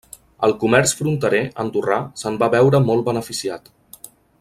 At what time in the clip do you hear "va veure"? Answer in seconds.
2.45-2.83